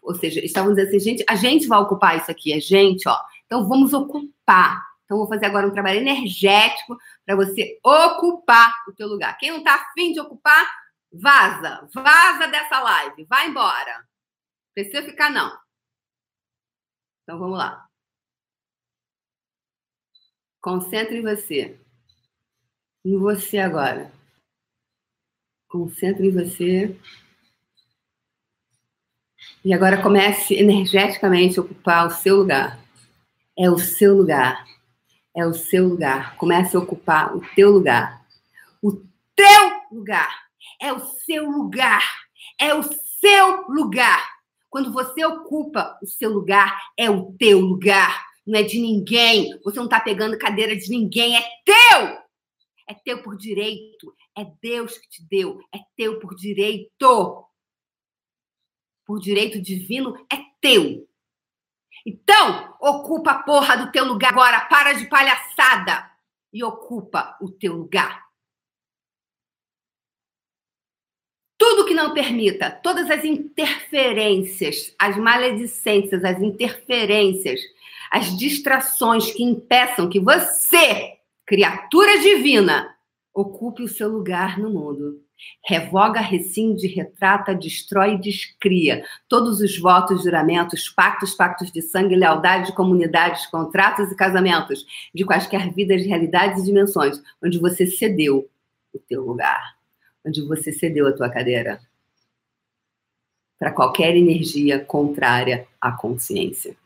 Ou 0.00 0.14
seja, 0.14 0.38
estavam 0.44 0.72
dizendo 0.72 0.90
assim, 0.90 1.00
gente, 1.00 1.24
a 1.28 1.34
gente 1.34 1.66
vai 1.66 1.80
ocupar 1.80 2.16
isso 2.16 2.30
aqui, 2.30 2.52
a 2.52 2.60
gente, 2.60 3.08
ó. 3.08 3.18
Então 3.46 3.68
vamos 3.68 3.92
ocupar. 3.92 4.80
Então 5.04 5.18
vou 5.18 5.26
fazer 5.26 5.46
agora 5.46 5.66
um 5.66 5.72
trabalho 5.72 5.98
energético 5.98 6.96
para 7.28 7.36
você 7.36 7.78
ocupar 7.84 8.72
o 8.88 8.92
teu 8.94 9.06
lugar. 9.06 9.36
Quem 9.36 9.50
não 9.50 9.58
está 9.58 9.74
afim 9.74 10.14
de 10.14 10.20
ocupar, 10.20 10.66
vaza, 11.12 11.86
vaza 11.92 12.48
dessa 12.48 12.80
live, 12.80 13.26
vai 13.26 13.48
embora. 13.48 14.08
Precisa 14.74 15.02
ficar 15.02 15.28
não. 15.28 15.54
Então 17.22 17.38
vamos 17.38 17.58
lá. 17.58 17.86
Concentre 20.58 21.18
em 21.18 21.22
você. 21.22 21.78
Em 23.04 23.18
você 23.18 23.58
agora. 23.58 24.10
Concentre 25.68 26.28
em 26.28 26.32
você. 26.32 26.98
E 29.62 29.74
agora 29.74 30.02
comece 30.02 30.54
energeticamente 30.54 31.58
a 31.58 31.62
ocupar 31.62 32.06
o 32.06 32.10
seu 32.10 32.36
lugar. 32.36 32.82
É 33.54 33.70
o 33.70 33.78
seu 33.78 34.16
lugar. 34.16 34.64
É 35.36 35.46
o 35.46 35.54
seu 35.54 35.86
lugar. 35.86 36.36
Comece 36.36 36.76
a 36.76 36.80
ocupar 36.80 37.34
o 37.36 37.40
teu 37.54 37.70
lugar. 37.70 38.24
O 38.82 38.92
teu 39.34 39.82
lugar. 39.92 40.48
É 40.80 40.92
o 40.92 41.00
seu 41.00 41.48
lugar. 41.48 42.02
É 42.60 42.74
o 42.74 42.82
seu 42.82 43.66
lugar. 43.68 44.38
Quando 44.70 44.92
você 44.92 45.24
ocupa 45.24 45.98
o 46.02 46.06
seu 46.06 46.30
lugar, 46.30 46.78
é 46.96 47.08
o 47.10 47.32
teu 47.32 47.60
lugar. 47.60 48.26
Não 48.46 48.58
é 48.58 48.62
de 48.62 48.80
ninguém. 48.80 49.58
Você 49.62 49.76
não 49.78 49.86
está 49.86 50.00
pegando 50.00 50.38
cadeira 50.38 50.76
de 50.76 50.88
ninguém. 50.90 51.36
É 51.36 51.42
teu. 51.64 52.18
É 52.88 52.94
teu 52.94 53.22
por 53.22 53.36
direito. 53.36 54.14
É 54.36 54.44
Deus 54.60 54.96
que 54.98 55.08
te 55.08 55.26
deu. 55.28 55.60
É 55.74 55.78
teu 55.96 56.18
por 56.18 56.34
direito. 56.34 57.44
Por 59.06 59.18
direito 59.18 59.60
divino, 59.60 60.14
é 60.30 60.36
teu. 60.60 61.07
Então, 62.06 62.74
ocupa 62.80 63.30
a 63.32 63.42
porra 63.42 63.76
do 63.76 63.92
teu 63.92 64.04
lugar 64.04 64.32
agora. 64.32 64.60
Para 64.62 64.92
de 64.92 65.06
palhaçada. 65.06 66.10
E 66.52 66.64
ocupa 66.64 67.36
o 67.40 67.50
teu 67.50 67.74
lugar. 67.74 68.26
Tudo 71.58 71.84
que 71.84 71.92
não 71.92 72.14
permita, 72.14 72.70
todas 72.70 73.10
as 73.10 73.24
interferências, 73.24 74.94
as 74.96 75.16
maledicências, 75.16 76.24
as 76.24 76.40
interferências, 76.40 77.60
as 78.10 78.36
distrações 78.38 79.32
que 79.32 79.42
impeçam 79.42 80.08
que 80.08 80.20
você, 80.20 81.18
criatura 81.44 82.18
divina, 82.20 82.96
ocupe 83.34 83.82
o 83.82 83.88
seu 83.88 84.08
lugar 84.08 84.58
no 84.58 84.70
mundo. 84.70 85.27
Revoga, 85.64 86.20
rescinde, 86.20 86.86
retrata, 86.86 87.54
destrói 87.54 88.14
e 88.14 88.20
descria 88.20 89.04
todos 89.28 89.60
os 89.60 89.78
votos, 89.78 90.24
juramentos, 90.24 90.88
pactos, 90.88 91.34
pactos 91.34 91.70
de 91.70 91.82
sangue, 91.82 92.16
lealdade, 92.16 92.74
comunidades, 92.74 93.46
contratos 93.46 94.10
e 94.10 94.16
casamentos 94.16 94.84
de 95.14 95.24
quaisquer 95.24 95.72
vidas, 95.72 96.04
realidades 96.04 96.62
e 96.62 96.66
dimensões, 96.66 97.22
onde 97.42 97.58
você 97.58 97.86
cedeu 97.86 98.48
o 98.92 98.98
teu 98.98 99.22
lugar 99.22 99.78
onde 100.28 100.42
você 100.42 100.72
cedeu 100.72 101.06
a 101.06 101.12
tua 101.12 101.30
cadeira 101.30 101.80
para 103.58 103.72
qualquer 103.72 104.16
energia 104.16 104.78
contrária 104.78 105.66
à 105.80 105.90
consciência. 105.90 106.76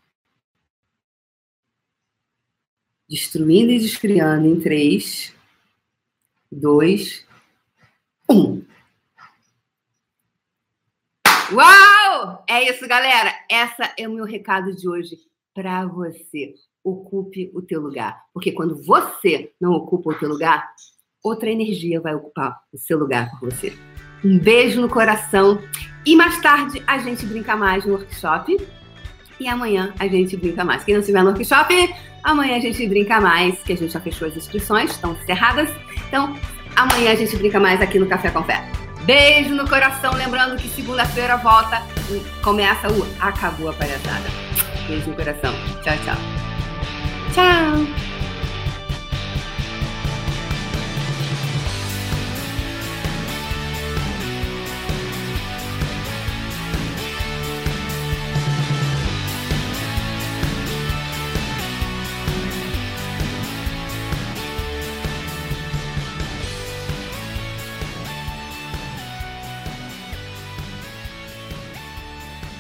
Destruindo 3.09 3.73
e 3.73 3.79
descriando 3.79 4.47
em 4.47 4.59
3, 4.59 5.35
2, 6.51 7.27
1. 8.33 8.65
Uau! 11.53 12.45
É 12.49 12.71
isso, 12.71 12.89
galera. 12.89 13.31
Essa 13.51 13.93
é 13.99 14.09
o 14.09 14.13
meu 14.13 14.25
recado 14.25 14.75
de 14.75 14.89
hoje 14.89 15.19
para 15.55 15.85
você. 15.85 16.55
Ocupe 16.83 17.51
o 17.55 17.61
teu 17.61 17.81
lugar. 17.81 18.23
Porque 18.33 18.53
quando 18.53 18.83
você 18.83 19.53
não 19.61 19.73
ocupa 19.73 20.11
o 20.11 20.15
teu 20.15 20.31
lugar, 20.31 20.67
outra 21.23 21.51
energia 21.51 22.01
vai 22.01 22.15
ocupar 22.15 22.59
o 22.73 22.79
seu 22.79 22.99
lugar 22.99 23.31
por 23.39 23.51
você. 23.53 23.77
Um 24.25 24.39
beijo 24.39 24.81
no 24.81 24.89
coração. 24.89 25.63
E 26.07 26.17
mais 26.17 26.41
tarde 26.41 26.83
a 26.87 26.99
gente 26.99 27.27
brinca 27.27 27.55
mais 27.55 27.85
no 27.85 27.93
workshop. 27.93 28.57
E 29.39 29.47
amanhã 29.47 29.93
a 29.99 30.09
gente 30.09 30.37
brinca 30.39 30.65
mais. 30.65 30.85
Quem 30.85 30.95
não 30.95 31.01
estiver 31.01 31.23
no 31.23 31.31
workshop, 31.31 31.75
amanhã 32.23 32.57
a 32.57 32.61
gente 32.61 32.87
brinca 32.89 33.21
mais, 33.21 33.63
que 33.63 33.75
a 33.75 33.77
gente 33.77 33.93
já 33.93 34.01
fechou 34.01 34.27
as 34.27 34.37
inscrições, 34.37 34.93
estão 34.93 35.13
encerradas. 35.13 35.69
Então, 36.09 36.35
amanhã 36.77 37.13
a 37.13 37.15
gente 37.15 37.37
brinca 37.37 37.59
mais 37.59 37.81
aqui 37.81 37.99
no 37.99 38.07
Café 38.07 38.31
com 38.31 38.43
Fé. 38.43 38.65
Beijo 39.05 39.55
no 39.55 39.69
coração, 39.69 40.15
lembrando 40.15 40.57
que 40.57 40.69
segunda-feira 40.69 41.37
volta 41.37 41.83
e 42.11 42.23
começa 42.43 42.89
o 42.91 43.07
Acabou 43.21 43.71
a 43.71 43.73
Palhaçada. 43.73 44.29
Beijo 44.87 45.11
no 45.11 45.17
coração. 45.17 45.53
Tchau, 45.83 45.97
tchau. 46.05 46.17
Tchau. 47.35 48.12